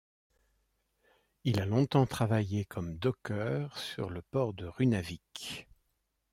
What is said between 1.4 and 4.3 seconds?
Il a longtemps travaillé comme docker sur le